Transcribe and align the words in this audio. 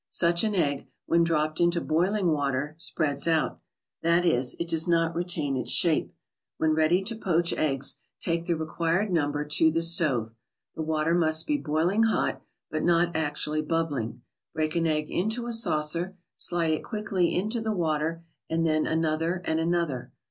Such 0.09 0.43
an 0.43 0.55
egg, 0.55 0.87
when 1.05 1.23
dropped 1.23 1.59
into 1.59 1.79
boiling 1.79 2.31
water, 2.31 2.73
spreads 2.79 3.27
out; 3.27 3.59
that 4.01 4.25
is, 4.25 4.55
it 4.59 4.67
does 4.69 4.87
not 4.87 5.13
retain 5.13 5.55
its 5.55 5.69
shape. 5.69 6.11
When 6.57 6.71
ready 6.73 7.03
to 7.03 7.15
poach 7.15 7.53
eggs, 7.53 7.97
take 8.19 8.45
the 8.47 8.55
required 8.55 9.11
number 9.11 9.45
to 9.45 9.69
the 9.69 9.83
stove. 9.83 10.31
The 10.73 10.81
water 10.81 11.13
must 11.13 11.45
be 11.45 11.57
boiling 11.59 12.01
hot, 12.05 12.41
but 12.71 12.81
not 12.83 13.15
actually 13.15 13.61
bubbling. 13.61 14.23
Break 14.55 14.75
an 14.75 14.87
egg 14.87 15.11
into 15.11 15.45
a 15.45 15.53
saucer, 15.53 16.17
slide 16.35 16.71
it 16.71 16.83
quickly 16.83 17.35
into 17.35 17.61
the 17.61 17.71
water, 17.71 18.23
and 18.49 18.65
then 18.65 18.87
another 18.87 19.43
and 19.45 19.59
another. 19.59 20.13